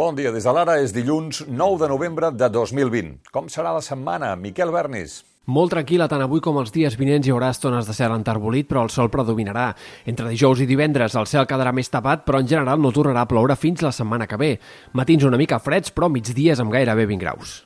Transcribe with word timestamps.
Bon 0.00 0.16
dia, 0.16 0.30
des 0.32 0.46
de 0.48 0.52
l'ara 0.56 0.78
és 0.80 0.94
dilluns 0.96 1.42
9 1.44 1.74
de 1.82 1.88
novembre 1.90 2.30
de 2.32 2.46
2020. 2.48 3.10
Com 3.34 3.50
serà 3.52 3.74
la 3.74 3.82
setmana? 3.84 4.30
Miquel 4.32 4.72
Bernis. 4.72 5.18
Molt 5.44 5.74
tranquil·la, 5.74 6.06
tant 6.08 6.24
avui 6.24 6.40
com 6.40 6.56
els 6.56 6.72
dies 6.72 6.96
vinents 6.96 7.28
hi 7.28 7.34
haurà 7.34 7.50
estones 7.52 7.84
de 7.84 7.92
cel 7.98 8.14
enterbolit, 8.14 8.70
però 8.70 8.86
el 8.86 8.94
sol 8.94 9.12
predominarà. 9.12 9.66
Entre 10.08 10.32
dijous 10.32 10.64
i 10.64 10.68
divendres 10.70 11.18
el 11.20 11.28
cel 11.28 11.44
quedarà 11.50 11.74
més 11.76 11.92
tapat, 11.92 12.24
però 12.24 12.40
en 12.40 12.48
general 12.48 12.80
no 12.80 12.94
tornarà 12.96 13.26
a 13.26 13.28
ploure 13.28 13.58
fins 13.60 13.84
la 13.84 13.92
setmana 13.92 14.30
que 14.30 14.40
ve. 14.40 14.54
Matins 14.96 15.28
una 15.28 15.42
mica 15.42 15.60
freds, 15.60 15.92
però 15.92 16.08
migdies 16.08 16.64
amb 16.64 16.72
gairebé 16.72 17.04
20 17.04 17.20
graus. 17.26 17.58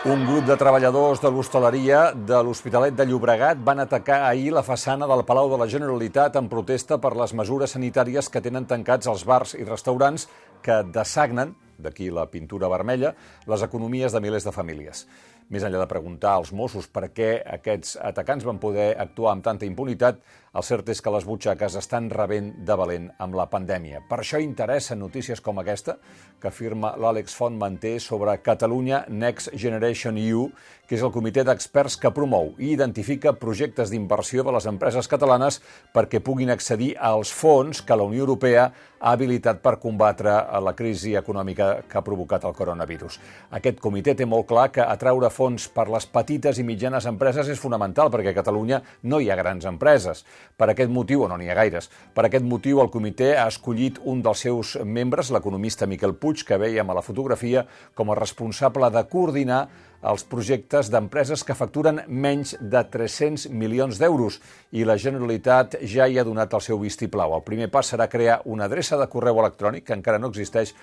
Un 0.00 0.22
grup 0.24 0.46
de 0.48 0.54
treballadors 0.56 1.20
de 1.20 1.28
l'hostaleria 1.28 2.14
de 2.14 2.38
l'Hospitalet 2.40 2.94
de 2.96 3.04
Llobregat 3.04 3.58
van 3.60 3.82
atacar 3.82 4.22
ahir 4.30 4.54
la 4.56 4.62
façana 4.64 5.04
del 5.04 5.26
Palau 5.28 5.50
de 5.52 5.58
la 5.60 5.66
Generalitat 5.68 6.38
en 6.40 6.48
protesta 6.48 6.96
per 6.96 7.10
les 7.20 7.34
mesures 7.36 7.76
sanitàries 7.76 8.30
que 8.32 8.40
tenen 8.40 8.64
tancats 8.64 9.10
els 9.12 9.26
bars 9.28 9.52
i 9.60 9.66
restaurants 9.68 10.24
que 10.64 10.78
dessagnen, 10.88 11.52
d'aquí 11.76 12.08
la 12.08 12.24
pintura 12.32 12.72
vermella, 12.72 13.12
les 13.44 13.60
economies 13.60 14.16
de 14.16 14.24
milers 14.24 14.48
de 14.48 14.56
famílies. 14.56 15.04
Més 15.50 15.64
enllà 15.66 15.80
de 15.82 15.90
preguntar 15.90 16.36
als 16.38 16.52
Mossos 16.54 16.86
per 16.86 17.08
què 17.10 17.30
aquests 17.56 17.96
atacants 18.06 18.44
van 18.46 18.60
poder 18.62 18.92
actuar 19.02 19.32
amb 19.34 19.42
tanta 19.42 19.66
impunitat, 19.66 20.20
el 20.54 20.62
cert 20.62 20.88
és 20.94 21.02
que 21.02 21.10
les 21.10 21.26
butxaques 21.26 21.74
estan 21.80 22.06
rebent 22.10 22.52
de 22.66 22.76
valent 22.78 23.08
amb 23.18 23.34
la 23.34 23.48
pandèmia. 23.50 24.04
Per 24.06 24.20
això 24.22 24.38
interessen 24.42 25.02
notícies 25.02 25.42
com 25.42 25.58
aquesta, 25.58 25.96
que 26.38 26.52
afirma 26.52 26.92
l'Àlex 26.94 27.34
Font 27.34 27.58
Manté 27.58 27.96
sobre 27.98 28.36
Catalunya 28.46 29.04
Next 29.10 29.50
Generation 29.58 30.22
EU, 30.22 30.46
que 30.90 30.96
és 30.98 31.04
el 31.06 31.12
comitè 31.14 31.44
d'experts 31.46 31.94
que 32.02 32.10
promou 32.10 32.48
i 32.58 32.72
identifica 32.74 33.30
projectes 33.38 33.92
d'inversió 33.92 34.42
de 34.42 34.50
les 34.56 34.64
empreses 34.66 35.06
catalanes 35.06 35.60
perquè 35.94 36.18
puguin 36.18 36.50
accedir 36.50 36.96
als 36.98 37.30
fons 37.30 37.78
que 37.78 37.94
la 37.94 38.02
Unió 38.08 38.24
Europea 38.24 38.72
ha 39.00 39.12
habilitat 39.14 39.60
per 39.62 39.78
combatre 39.80 40.32
la 40.60 40.72
crisi 40.76 41.14
econòmica 41.16 41.68
que 41.88 41.96
ha 41.96 42.02
provocat 42.04 42.42
el 42.44 42.56
coronavirus. 42.58 43.20
Aquest 43.56 43.78
comitè 43.80 44.16
té 44.18 44.26
molt 44.28 44.48
clar 44.50 44.66
que 44.74 44.82
atraure 44.82 45.30
fons 45.30 45.68
per 45.72 45.86
les 45.88 46.08
petites 46.10 46.58
i 46.58 46.66
mitjanes 46.66 47.06
empreses 47.08 47.48
és 47.48 47.62
fonamental 47.62 48.10
perquè 48.10 48.34
a 48.34 48.38
Catalunya 48.40 48.82
no 49.08 49.20
hi 49.20 49.30
ha 49.30 49.38
grans 49.38 49.64
empreses. 49.70 50.24
Per 50.58 50.68
aquest 50.68 50.90
motiu, 50.90 51.22
o 51.22 51.28
no 51.30 51.38
n'hi 51.38 51.48
ha 51.48 51.56
gaires, 51.56 51.88
per 52.12 52.26
aquest 52.26 52.44
motiu 52.44 52.82
el 52.82 52.90
comitè 52.90 53.36
ha 53.38 53.46
escollit 53.48 54.02
un 54.04 54.20
dels 54.26 54.42
seus 54.42 54.74
membres, 54.84 55.30
l'economista 55.30 55.86
Miquel 55.86 56.18
Puig, 56.18 56.42
que 56.44 56.58
veiem 56.58 56.90
a 56.90 56.98
la 56.98 57.06
fotografia, 57.06 57.64
com 57.94 58.10
a 58.10 58.18
responsable 58.18 58.90
de 58.90 59.06
coordinar 59.08 59.62
els 60.00 60.24
projectes 60.24 60.88
d'empreses 60.92 61.42
que 61.44 61.56
facturen 61.56 62.00
menys 62.08 62.54
de 62.60 62.80
300 62.92 63.50
milions 63.52 64.00
d'euros 64.00 64.40
i 64.72 64.86
la 64.88 64.96
Generalitat 64.96 65.76
ja 65.84 66.08
hi 66.08 66.18
ha 66.18 66.24
donat 66.24 66.54
el 66.56 66.64
seu 66.64 66.80
vistiplau. 66.80 67.36
El 67.36 67.44
primer 67.44 67.68
pas 67.70 67.92
serà 67.92 68.08
crear 68.08 68.40
una 68.44 68.64
adreça 68.64 68.96
de 68.96 69.08
correu 69.12 69.40
electrònic 69.42 69.86
que 69.86 69.96
encara 69.98 70.18
no 70.18 70.32
existeix 70.32 70.74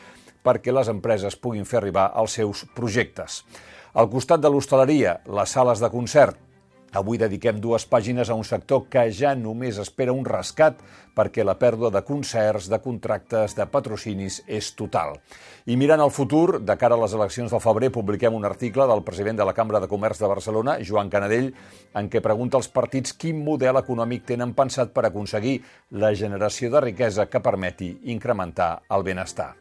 perquè 0.46 0.72
les 0.72 0.90
empreses 0.94 1.36
puguin 1.36 1.66
fer 1.66 1.82
arribar 1.82 2.12
els 2.16 2.38
seus 2.38 2.66
projectes. 2.78 3.44
Al 3.98 4.10
costat 4.12 4.44
de 4.44 4.52
l'hostaleria, 4.54 5.18
les 5.26 5.50
sales 5.50 5.82
de 5.82 5.90
concert, 5.90 6.38
Avui 6.96 7.20
dediquem 7.20 7.60
dues 7.60 7.84
pàgines 7.90 8.30
a 8.30 8.36
un 8.38 8.46
sector 8.48 8.86
que 8.88 9.04
ja 9.12 9.34
només 9.36 9.80
espera 9.82 10.14
un 10.16 10.24
rescat 10.26 10.80
perquè 11.18 11.44
la 11.44 11.58
pèrdua 11.60 11.90
de 11.92 12.04
concerts, 12.06 12.70
de 12.72 12.80
contractes, 12.80 13.56
de 13.58 13.66
patrocinis 13.68 14.40
és 14.48 14.70
total. 14.78 15.18
I 15.66 15.76
mirant 15.76 16.00
al 16.00 16.14
futur, 16.14 16.62
de 16.64 16.78
cara 16.80 16.96
a 16.96 17.02
les 17.02 17.16
eleccions 17.18 17.52
del 17.52 17.64
febrer, 17.64 17.92
publiquem 17.92 18.38
un 18.38 18.46
article 18.48 18.88
del 18.88 19.04
president 19.04 19.42
de 19.42 19.48
la 19.48 19.56
Cambra 19.58 19.82
de 19.84 19.90
Comerç 19.92 20.22
de 20.24 20.32
Barcelona, 20.32 20.78
Joan 20.80 21.10
Canadell, 21.10 21.52
en 21.98 22.10
què 22.10 22.22
pregunta 22.24 22.62
als 22.62 22.70
partits 22.72 23.18
quin 23.18 23.42
model 23.44 23.82
econòmic 23.82 24.28
tenen 24.30 24.54
pensat 24.56 24.94
per 24.96 25.08
aconseguir 25.10 25.58
la 25.92 26.14
generació 26.16 26.72
de 26.72 26.86
riquesa 26.88 27.28
que 27.28 27.44
permeti 27.44 27.98
incrementar 28.14 28.78
el 28.90 29.04
benestar. 29.04 29.56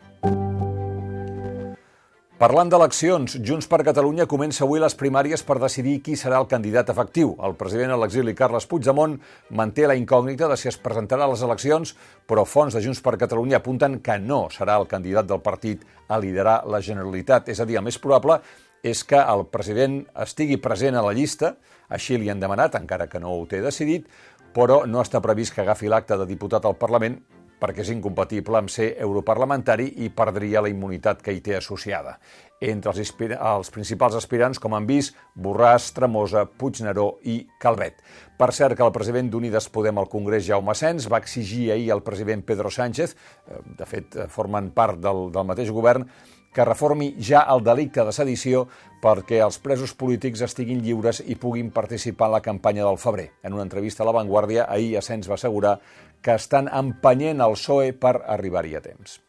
Parlant 2.37 2.69
d'eleccions, 2.69 3.39
Junts 3.49 3.65
per 3.65 3.79
Catalunya 3.81 4.27
comença 4.29 4.67
avui 4.67 4.77
les 4.77 4.93
primàries 5.01 5.41
per 5.41 5.55
decidir 5.57 5.95
qui 6.05 6.19
serà 6.21 6.37
el 6.37 6.49
candidat 6.51 6.91
efectiu. 6.93 7.31
El 7.41 7.55
president 7.57 7.95
a 7.95 7.97
l'exili, 7.97 8.35
Carles 8.37 8.67
Puigdemont, 8.69 9.15
manté 9.57 9.87
la 9.89 9.97
incògnita 9.97 10.45
de 10.51 10.59
si 10.61 10.69
es 10.69 10.77
presentarà 10.77 11.25
a 11.25 11.31
les 11.33 11.41
eleccions, 11.47 11.95
però 12.29 12.45
fons 12.45 12.77
de 12.77 12.83
Junts 12.85 13.01
per 13.01 13.15
Catalunya 13.17 13.57
apunten 13.57 14.03
que 14.05 14.19
no 14.21 14.51
serà 14.53 14.75
el 14.77 14.85
candidat 14.91 15.31
del 15.31 15.41
partit 15.41 15.89
a 16.13 16.19
liderar 16.21 16.59
la 16.69 16.83
Generalitat. 16.85 17.49
És 17.49 17.65
a 17.65 17.65
dir, 17.65 17.79
el 17.81 17.87
més 17.89 17.97
probable 17.97 18.43
és 18.85 19.01
que 19.09 19.17
el 19.17 19.47
president 19.49 20.03
estigui 20.27 20.61
present 20.61 21.01
a 21.01 21.07
la 21.09 21.17
llista, 21.17 21.55
així 21.89 22.21
li 22.21 22.29
han 22.29 22.45
demanat, 22.45 22.77
encara 22.77 23.09
que 23.09 23.23
no 23.23 23.33
ho 23.33 23.49
té 23.49 23.63
decidit, 23.65 24.13
però 24.53 24.83
no 24.85 25.01
està 25.01 25.25
previst 25.25 25.57
que 25.57 25.65
agafi 25.65 25.89
l'acte 25.89 26.21
de 26.21 26.29
diputat 26.29 26.69
al 26.69 26.77
Parlament 26.77 27.17
perquè 27.61 27.85
és 27.85 27.93
incompatible 27.95 28.59
amb 28.59 28.73
ser 28.73 28.93
europarlamentari 29.03 29.89
i 30.05 30.11
perdria 30.15 30.63
la 30.65 30.71
immunitat 30.73 31.23
que 31.25 31.33
hi 31.35 31.41
té 31.45 31.57
associada. 31.57 32.17
Entre 32.61 32.93
els, 32.93 33.13
els 33.37 33.71
principals 33.73 34.17
aspirants, 34.17 34.61
com 34.61 34.75
han 34.77 34.87
vist, 34.89 35.17
Borràs, 35.37 35.91
Tremosa, 35.97 36.47
Puigneró 36.47 37.19
i 37.29 37.43
Calvet. 37.61 38.01
Per 38.37 38.49
cert, 38.53 38.77
que 38.77 38.85
el 38.85 38.95
president 38.95 39.29
d'Unides 39.33 39.69
Podem 39.73 40.01
al 40.01 40.09
Congrés, 40.13 40.47
Jaume 40.47 40.75
Sens, 40.77 41.11
va 41.13 41.21
exigir 41.21 41.71
ahir 41.73 41.91
al 41.93 42.05
president 42.05 42.45
Pedro 42.49 42.73
Sánchez, 42.73 43.17
eh, 43.49 43.61
de 43.77 43.89
fet, 43.89 44.17
formen 44.33 44.73
part 44.77 45.01
del, 45.01 45.29
del 45.33 45.49
mateix 45.49 45.73
govern, 45.73 46.09
que 46.55 46.65
reformi 46.65 47.15
ja 47.21 47.45
el 47.53 47.63
delicte 47.65 48.05
de 48.05 48.13
sedició 48.13 48.67
perquè 49.03 49.43
els 49.45 49.59
presos 49.63 49.93
polítics 49.95 50.43
estiguin 50.47 50.81
lliures 50.85 51.21
i 51.27 51.37
puguin 51.37 51.71
participar 51.71 52.31
en 52.31 52.37
la 52.39 52.43
campanya 52.45 52.87
del 52.87 52.99
febrer. 52.99 53.31
En 53.43 53.55
una 53.55 53.67
entrevista 53.67 54.03
a 54.03 54.07
La 54.07 54.17
Vanguardia, 54.17 54.67
ahir 54.69 54.97
Asens 54.99 55.29
va 55.31 55.37
assegurar 55.37 55.79
que 56.23 56.35
estan 56.35 56.71
empenyent 56.73 57.43
el 57.45 57.55
PSOE 57.59 57.93
per 57.93 58.17
arribar-hi 58.27 58.75
a 58.77 58.83
temps. 58.83 59.21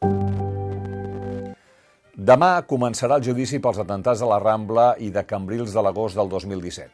Demà 2.18 2.64
començarà 2.66 3.20
el 3.20 3.26
judici 3.28 3.60
pels 3.62 3.78
atentats 3.84 4.24
de 4.24 4.28
la 4.28 4.40
Rambla 4.42 4.88
i 4.98 5.12
de 5.14 5.22
Cambrils 5.30 5.76
de 5.76 5.84
l'agost 5.86 6.18
del 6.18 6.32
2017. 6.32 6.90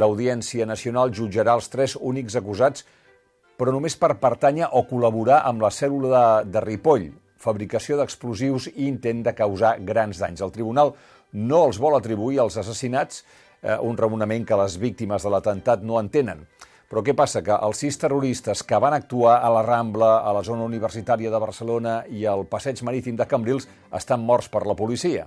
L'Audiència 0.00 0.64
Nacional 0.64 1.12
jutjarà 1.12 1.58
els 1.58 1.68
tres 1.68 1.98
únics 2.00 2.38
acusats, 2.40 2.86
però 3.60 3.74
només 3.74 3.98
per 4.00 4.14
pertànyer 4.22 4.70
o 4.72 4.86
col·laborar 4.88 5.42
amb 5.44 5.60
la 5.60 5.68
cèl·lula 5.68 6.08
de, 6.14 6.52
de 6.54 6.64
Ripoll, 6.64 7.10
fabricació 7.42 7.98
d'explosius 7.98 8.70
i 8.72 8.86
intent 8.86 9.24
de 9.26 9.34
causar 9.34 9.76
grans 9.82 10.22
danys. 10.22 10.42
El 10.44 10.54
tribunal 10.54 10.94
no 11.32 11.64
els 11.66 11.80
vol 11.82 11.96
atribuir 11.98 12.40
als 12.40 12.58
assassinats, 12.62 13.24
eh, 13.62 13.78
un 13.80 13.96
raonament 13.98 14.46
que 14.46 14.58
les 14.58 14.78
víctimes 14.78 15.22
de 15.22 15.30
l'atemptat 15.30 15.82
no 15.82 15.98
entenen. 16.00 16.46
Però 16.92 17.00
què 17.00 17.14
passa? 17.16 17.40
Que 17.40 17.56
els 17.56 17.78
sis 17.80 17.96
terroristes 17.96 18.60
que 18.68 18.76
van 18.76 18.92
actuar 18.92 19.38
a 19.40 19.48
la 19.48 19.62
Rambla, 19.64 20.18
a 20.28 20.32
la 20.36 20.42
zona 20.44 20.66
universitària 20.68 21.30
de 21.32 21.38
Barcelona 21.40 22.02
i 22.12 22.26
al 22.28 22.44
passeig 22.44 22.82
marítim 22.84 23.16
de 23.16 23.24
Cambrils 23.24 23.64
estan 23.96 24.20
morts 24.20 24.50
per 24.52 24.66
la 24.68 24.76
policia. 24.76 25.24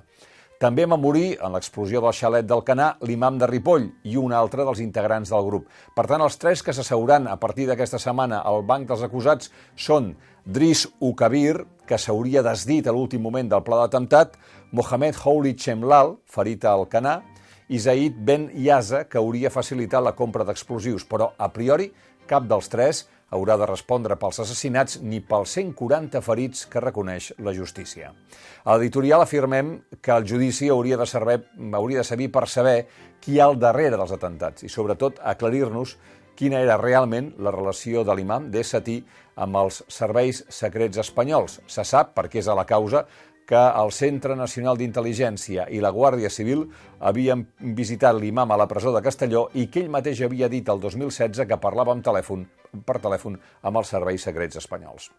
També 0.62 0.86
va 0.86 0.96
morir 0.96 1.34
en 1.44 1.52
l'explosió 1.52 2.00
del 2.04 2.14
xalet 2.16 2.46
del 2.48 2.62
Canà 2.64 2.92
l'imam 3.04 3.40
de 3.42 3.50
Ripoll 3.50 3.90
i 4.08 4.14
un 4.16 4.32
altre 4.32 4.64
dels 4.64 4.80
integrants 4.80 5.34
del 5.34 5.44
grup. 5.50 5.66
Per 5.98 6.06
tant, 6.08 6.22
els 6.22 6.38
tres 6.40 6.62
que 6.64 6.72
s'asseuran 6.72 7.28
a 7.28 7.36
partir 7.42 7.66
d'aquesta 7.68 8.00
setmana 8.00 8.40
al 8.46 8.62
banc 8.64 8.88
dels 8.88 9.04
acusats 9.04 9.50
són 9.76 10.14
Dris 10.46 10.86
Ukabir, 11.02 11.66
que 11.88 11.98
s'hauria 12.02 12.44
desdit 12.46 12.88
a 12.88 12.94
l'últim 12.94 13.22
moment 13.22 13.50
del 13.50 13.64
pla 13.64 13.84
d'atemptat, 13.84 14.36
Mohamed 14.72 15.18
Houli 15.24 15.56
Chemlal, 15.56 16.16
ferit 16.26 16.66
al 16.66 16.88
Canà, 16.92 17.20
i 17.70 17.80
Zaid 17.80 18.18
Ben 18.26 18.50
Yaza, 18.54 19.06
que 19.10 19.18
hauria 19.18 19.50
facilitat 19.50 20.04
la 20.04 20.14
compra 20.18 20.46
d'explosius, 20.46 21.06
però 21.10 21.32
a 21.38 21.50
priori 21.54 21.90
cap 22.30 22.46
dels 22.50 22.70
tres 22.70 23.06
haurà 23.34 23.58
de 23.58 23.66
respondre 23.68 24.16
pels 24.22 24.40
assassinats 24.44 25.00
ni 25.02 25.20
pels 25.26 25.56
140 25.58 26.22
ferits 26.22 26.66
que 26.70 26.84
reconeix 26.84 27.32
la 27.44 27.54
justícia. 27.54 28.12
A 28.64 28.76
l'editorial 28.76 29.24
afirmem 29.26 29.80
que 30.02 30.14
el 30.14 30.28
judici 30.30 30.70
hauria 30.70 30.98
de, 30.98 31.08
servir, 31.10 31.42
hauria 31.74 32.04
de 32.04 32.08
servir 32.08 32.30
per 32.32 32.46
saber 32.48 32.78
qui 33.22 33.36
hi 33.36 33.40
ha 33.42 33.50
al 33.50 33.60
darrere 33.60 33.98
dels 33.98 34.14
atentats 34.14 34.66
i, 34.66 34.70
sobretot, 34.70 35.20
aclarir-nos 35.24 35.98
quina 36.36 36.60
era 36.62 36.78
realment 36.82 37.34
la 37.40 37.54
relació 37.56 38.04
de 38.04 38.16
l'imam 38.16 38.50
de 38.52 38.64
Satí 38.64 39.00
amb 39.36 39.58
els 39.60 39.84
serveis 39.92 40.44
secrets 40.50 41.00
espanyols. 41.02 41.62
Se 41.68 41.84
sap, 41.84 42.14
perquè 42.16 42.44
és 42.44 42.50
a 42.52 42.58
la 42.58 42.68
causa, 42.68 43.06
que 43.46 43.62
el 43.62 43.92
Centre 43.94 44.36
Nacional 44.36 44.78
d'Intel·ligència 44.80 45.68
i 45.70 45.82
la 45.84 45.94
Guàrdia 45.94 46.32
Civil 46.34 46.66
havien 47.00 47.46
visitat 47.78 48.18
l'imam 48.18 48.52
a 48.52 48.58
la 48.58 48.68
presó 48.68 48.94
de 48.96 49.04
Castelló 49.06 49.48
i 49.54 49.68
que 49.70 49.86
ell 49.86 49.94
mateix 49.94 50.24
havia 50.26 50.50
dit 50.50 50.70
el 50.70 50.82
2016 50.82 51.46
que 51.46 51.62
parlava 51.62 51.94
amb 51.94 52.06
telèfon, 52.06 52.48
per 52.86 53.00
telèfon 53.04 53.38
amb 53.62 53.84
els 53.84 53.94
serveis 53.94 54.26
secrets 54.26 54.64
espanyols. 54.64 55.12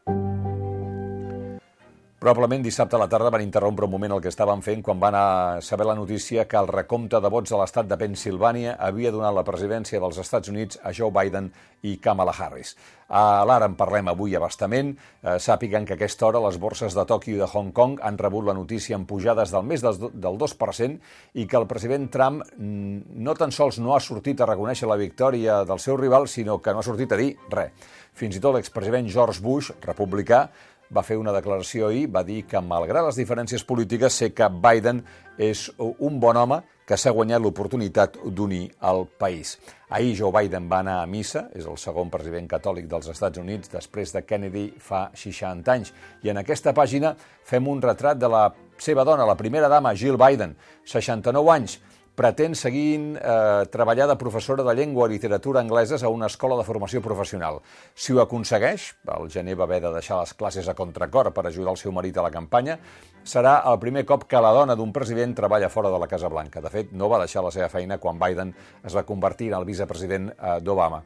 Probablement 2.26 2.58
dissabte 2.58 2.96
a 2.96 2.98
la 2.98 3.06
tarda 3.06 3.30
van 3.30 3.44
interrompre 3.44 3.86
un 3.86 3.90
moment 3.92 4.16
el 4.16 4.20
que 4.22 4.32
estaven 4.32 4.58
fent 4.58 4.80
quan 4.82 4.98
van 4.98 5.14
a 5.14 5.60
saber 5.62 5.84
la 5.86 5.94
notícia 5.94 6.48
que 6.50 6.56
el 6.58 6.66
recompte 6.66 7.20
de 7.22 7.30
vots 7.30 7.52
de 7.52 7.60
l'estat 7.60 7.86
de 7.86 7.98
Pensilvània 8.00 8.72
havia 8.82 9.12
donat 9.14 9.36
la 9.36 9.44
presidència 9.46 10.00
dels 10.02 10.18
Estats 10.18 10.50
Units 10.50 10.80
a 10.82 10.90
Joe 10.90 11.14
Biden 11.14 11.52
i 11.86 12.00
Kamala 12.02 12.34
Harris. 12.34 12.74
A 13.06 13.44
l'ara 13.46 13.68
en 13.70 13.76
parlem 13.78 14.10
avui 14.10 14.34
abastament. 14.34 14.90
Eh, 15.22 15.36
sàpiguen 15.38 15.86
que 15.86 15.94
a 15.94 16.00
aquesta 16.00 16.26
hora 16.26 16.42
les 16.48 16.58
borses 16.58 16.98
de 16.98 17.06
Tòquio 17.06 17.36
i 17.36 17.38
de 17.38 17.46
Hong 17.46 17.70
Kong 17.70 18.00
han 18.02 18.18
rebut 18.18 18.48
la 18.48 18.58
notícia 18.58 18.98
en 18.98 19.06
pujades 19.06 19.54
del 19.54 19.62
més 19.62 19.86
del 19.86 20.40
2% 20.42 20.98
i 21.38 21.46
que 21.46 21.60
el 21.60 21.70
president 21.70 22.10
Trump 22.10 22.42
no 22.58 23.36
tan 23.38 23.54
sols 23.54 23.78
no 23.78 23.94
ha 23.94 24.02
sortit 24.02 24.42
a 24.42 24.50
reconèixer 24.50 24.90
la 24.90 24.98
victòria 24.98 25.62
del 25.62 25.78
seu 25.78 25.94
rival, 25.94 26.26
sinó 26.26 26.58
que 26.58 26.74
no 26.74 26.82
ha 26.82 26.90
sortit 26.90 27.14
a 27.14 27.22
dir 27.22 27.36
res. 27.54 27.94
Fins 28.16 28.34
i 28.34 28.40
tot 28.40 28.56
l'expresident 28.56 29.06
George 29.12 29.42
Bush, 29.44 29.74
republicà, 29.84 30.46
va 30.94 31.02
fer 31.02 31.16
una 31.18 31.34
declaració 31.34 31.88
ahir, 31.88 32.06
va 32.12 32.22
dir 32.26 32.44
que 32.46 32.60
malgrat 32.62 33.06
les 33.06 33.18
diferències 33.18 33.64
polítiques 33.66 34.14
sé 34.14 34.32
que 34.34 34.48
Biden 34.48 35.02
és 35.38 35.68
un 35.78 36.20
bon 36.20 36.36
home 36.36 36.62
que 36.86 36.96
s'ha 36.96 37.10
guanyat 37.10 37.42
l'oportunitat 37.42 38.20
d'unir 38.30 38.68
el 38.86 39.06
país. 39.18 39.56
Ahir 39.90 40.14
Joe 40.18 40.30
Biden 40.34 40.68
va 40.70 40.80
anar 40.84 41.00
a 41.02 41.08
missa, 41.10 41.48
és 41.54 41.66
el 41.66 41.78
segon 41.82 42.10
president 42.10 42.46
catòlic 42.50 42.86
dels 42.90 43.10
Estats 43.10 43.42
Units 43.42 43.72
després 43.72 44.14
de 44.14 44.22
Kennedy 44.22 44.68
fa 44.78 45.08
60 45.14 45.74
anys. 45.74 45.92
I 46.22 46.30
en 46.30 46.38
aquesta 46.42 46.74
pàgina 46.74 47.16
fem 47.18 47.66
un 47.68 47.82
retrat 47.82 48.18
de 48.22 48.30
la 48.30 48.46
seva 48.78 49.04
dona, 49.04 49.26
la 49.26 49.36
primera 49.38 49.68
dama, 49.68 49.94
Jill 49.98 50.18
Biden, 50.20 50.54
69 50.86 51.52
anys, 51.56 51.80
pretén 52.16 52.56
seguir 52.56 53.20
eh, 53.20 53.66
treballar 53.70 54.08
de 54.08 54.16
professora 54.16 54.64
de 54.64 54.74
llengua 54.74 55.06
i 55.06 55.12
literatura 55.12 55.60
angleses 55.60 56.02
a 56.02 56.08
una 56.08 56.30
escola 56.32 56.56
de 56.56 56.64
formació 56.64 57.02
professional. 57.04 57.60
Si 57.94 58.14
ho 58.14 58.22
aconsegueix, 58.22 58.88
el 59.18 59.28
gener 59.30 59.54
va 59.60 59.68
haver 59.68 59.82
de 59.84 59.92
deixar 59.92 60.18
les 60.22 60.32
classes 60.34 60.68
a 60.68 60.74
contracor 60.74 61.30
per 61.36 61.46
ajudar 61.46 61.74
el 61.76 61.80
seu 61.80 61.92
marit 61.92 62.16
a 62.16 62.24
la 62.24 62.32
campanya, 62.32 62.78
serà 63.22 63.58
el 63.68 63.78
primer 63.82 64.06
cop 64.08 64.24
que 64.30 64.40
la 64.40 64.54
dona 64.56 64.74
d'un 64.74 64.94
president 64.96 65.34
treballa 65.36 65.68
fora 65.68 65.92
de 65.92 66.00
la 66.00 66.08
Casa 66.08 66.30
Blanca. 66.32 66.62
De 66.64 66.72
fet, 66.72 66.94
no 66.96 67.10
va 67.12 67.20
deixar 67.20 67.44
la 67.44 67.52
seva 67.52 67.68
feina 67.68 67.98
quan 68.00 68.18
Biden 68.18 68.54
es 68.82 68.96
va 68.96 69.04
convertir 69.04 69.52
en 69.52 69.60
el 69.60 69.68
vicepresident 69.68 70.30
eh, 70.32 70.56
d'Obama. 70.64 71.02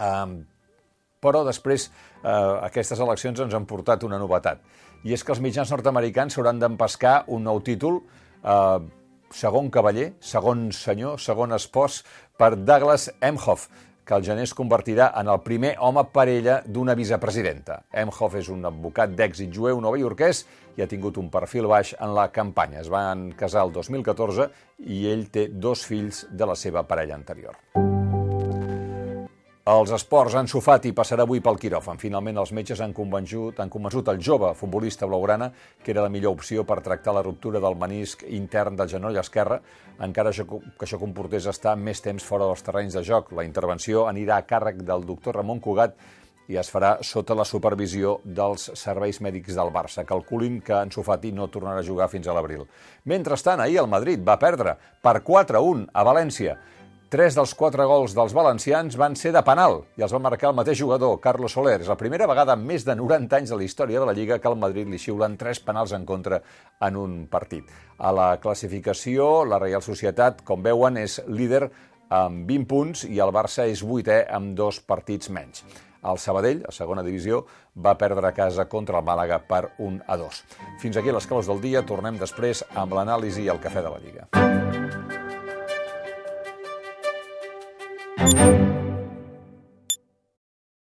Um, 0.00 0.38
però 1.20 1.42
després 1.44 1.90
eh, 1.90 2.30
aquestes 2.64 3.00
eleccions 3.04 3.42
ens 3.44 3.52
han 3.52 3.66
portat 3.68 4.06
una 4.08 4.18
novetat, 4.18 4.62
i 5.04 5.12
és 5.12 5.24
que 5.24 5.34
els 5.34 5.42
mitjans 5.44 5.68
nord-americans 5.72 6.32
s'hauran 6.32 6.60
d'empescar 6.60 7.26
un 7.36 7.44
nou 7.44 7.60
títol 7.64 8.00
eh, 8.40 8.78
segon 9.30 9.70
cavaller, 9.70 10.12
segon 10.20 10.70
senyor, 10.74 11.20
segon 11.20 11.54
espòs 11.56 12.02
per 12.38 12.56
Douglas 12.56 13.10
Emhoff, 13.20 13.68
que 14.04 14.16
el 14.18 14.24
gener 14.26 14.42
es 14.48 14.54
convertirà 14.58 15.12
en 15.20 15.28
el 15.30 15.38
primer 15.44 15.76
home 15.78 16.02
parella 16.12 16.60
d'una 16.66 16.96
vicepresidenta. 16.98 17.84
Emhoff 17.94 18.34
és 18.40 18.48
un 18.50 18.66
advocat 18.66 19.14
d'èxit 19.14 19.52
jueu 19.54 19.80
novaiorquès 19.80 20.44
i 20.76 20.82
ha 20.82 20.90
tingut 20.90 21.20
un 21.22 21.30
perfil 21.30 21.70
baix 21.70 21.94
en 22.00 22.14
la 22.16 22.30
campanya. 22.34 22.80
Es 22.82 22.90
van 22.90 23.30
casar 23.38 23.66
el 23.68 23.74
2014 23.76 24.50
i 24.90 25.04
ell 25.12 25.28
té 25.30 25.46
dos 25.52 25.86
fills 25.86 26.24
de 26.30 26.50
la 26.50 26.58
seva 26.58 26.86
parella 26.88 27.14
anterior. 27.14 27.79
Els 29.70 29.90
esports, 29.94 30.34
han 30.34 30.48
sofat 30.50 30.88
i 30.88 30.90
passarà 30.96 31.22
avui 31.22 31.38
pel 31.44 31.58
quiròfan. 31.60 31.98
Finalment, 32.00 32.40
els 32.42 32.50
metges 32.56 32.80
han 32.82 32.94
convençut, 32.96 33.60
han 33.62 33.70
convençut 33.70 34.08
el 34.10 34.18
jove 34.18 34.48
futbolista 34.58 35.06
blaugrana 35.06 35.50
que 35.84 35.92
era 35.92 36.02
la 36.02 36.10
millor 36.10 36.34
opció 36.34 36.64
per 36.66 36.80
tractar 36.82 37.14
la 37.14 37.22
ruptura 37.22 37.60
del 37.62 37.76
menisc 37.78 38.24
intern 38.26 38.74
del 38.80 38.90
genoll 38.90 39.20
esquerre, 39.20 39.60
encara 40.02 40.32
que 40.34 40.88
això 40.88 40.98
comportés 40.98 41.46
estar 41.46 41.76
més 41.76 42.02
temps 42.02 42.24
fora 42.24 42.48
dels 42.48 42.66
terrenys 42.66 42.96
de 42.98 43.04
joc. 43.06 43.30
La 43.36 43.44
intervenció 43.46 44.08
anirà 44.10 44.40
a 44.40 44.46
càrrec 44.48 44.82
del 44.82 45.06
doctor 45.06 45.38
Ramon 45.38 45.62
Cugat 45.62 45.94
i 46.50 46.58
es 46.58 46.72
farà 46.72 46.96
sota 47.06 47.36
la 47.38 47.46
supervisió 47.46 48.16
dels 48.24 48.72
serveis 48.74 49.22
mèdics 49.22 49.54
del 49.54 49.70
Barça. 49.70 50.02
Calculin 50.08 50.58
que 50.66 50.82
en 50.82 50.90
Sofati 50.90 51.30
no 51.30 51.46
tornarà 51.46 51.78
a 51.84 51.86
jugar 51.86 52.10
fins 52.10 52.26
a 52.26 52.34
l'abril. 52.34 52.66
Mentrestant, 53.06 53.62
ahir 53.62 53.78
el 53.84 53.92
Madrid 53.92 54.26
va 54.26 54.40
perdre 54.40 54.74
per 54.98 55.20
4-1 55.22 55.86
a 55.94 56.06
València. 56.10 56.58
Tres 57.10 57.34
dels 57.34 57.56
quatre 57.58 57.82
gols 57.90 58.12
dels 58.14 58.30
valencians 58.30 58.94
van 58.94 59.16
ser 59.18 59.32
de 59.34 59.40
penal 59.42 59.80
i 59.98 60.04
els 60.06 60.12
va 60.14 60.20
marcar 60.22 60.52
el 60.52 60.54
mateix 60.54 60.78
jugador, 60.78 61.16
Carlos 61.18 61.56
Soler. 61.56 61.80
És 61.82 61.88
la 61.90 61.96
primera 61.98 62.28
vegada 62.30 62.54
en 62.54 62.62
més 62.62 62.84
de 62.86 62.94
90 62.94 63.34
anys 63.40 63.50
de 63.50 63.58
la 63.58 63.64
història 63.66 63.98
de 63.98 64.06
la 64.06 64.14
Lliga 64.14 64.38
que 64.38 64.46
al 64.46 64.54
Madrid 64.54 64.86
li 64.86 65.00
xiulen 65.02 65.34
tres 65.40 65.58
penals 65.58 65.90
en 65.90 66.04
contra 66.06 66.38
en 66.86 67.00
un 67.00 67.16
partit. 67.26 67.66
A 67.98 68.14
la 68.14 68.28
classificació, 68.38 69.42
la 69.42 69.58
Reial 69.58 69.82
Societat, 69.82 70.44
com 70.46 70.62
veuen, 70.62 71.02
és 71.02 71.18
líder 71.26 71.64
amb 72.14 72.46
20 72.46 72.70
punts 72.70 73.02
i 73.10 73.18
el 73.18 73.34
Barça 73.34 73.66
és 73.66 73.82
vuitè 73.82 74.22
amb 74.30 74.54
dos 74.54 74.78
partits 74.78 75.34
menys. 75.34 75.64
El 76.06 76.22
Sabadell, 76.22 76.62
a 76.62 76.70
segona 76.70 77.02
divisió, 77.02 77.42
va 77.74 77.98
perdre 77.98 78.30
a 78.30 78.36
casa 78.38 78.70
contra 78.70 79.02
el 79.02 79.08
Màlaga 79.10 79.42
per 79.50 79.64
1 79.82 80.04
a 80.06 80.14
2. 80.22 80.44
Fins 80.78 81.02
aquí 81.02 81.10
les 81.10 81.26
claus 81.26 81.50
del 81.50 81.58
dia. 81.58 81.82
Tornem 81.82 82.22
després 82.22 82.62
amb 82.70 82.94
l'anàlisi 82.94 83.48
i 83.48 83.50
el 83.50 83.58
cafè 83.58 83.82
de 83.82 83.96
la 83.98 83.98
Lliga. 83.98 85.09